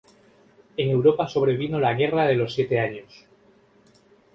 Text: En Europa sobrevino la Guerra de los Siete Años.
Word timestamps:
En 0.77 0.89
Europa 0.89 1.27
sobrevino 1.27 1.79
la 1.79 1.93
Guerra 1.93 2.23
de 2.25 2.33
los 2.33 2.55
Siete 2.55 2.79
Años. 2.79 3.25